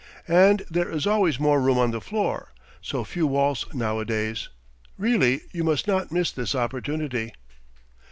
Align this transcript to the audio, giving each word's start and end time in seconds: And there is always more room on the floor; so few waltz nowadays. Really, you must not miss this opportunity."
And 0.27 0.63
there 0.67 0.89
is 0.89 1.05
always 1.05 1.39
more 1.39 1.61
room 1.61 1.77
on 1.77 1.91
the 1.91 2.01
floor; 2.01 2.51
so 2.81 3.03
few 3.03 3.27
waltz 3.27 3.71
nowadays. 3.71 4.49
Really, 4.97 5.41
you 5.51 5.63
must 5.63 5.85
not 5.87 6.11
miss 6.11 6.31
this 6.31 6.55
opportunity." 6.55 7.33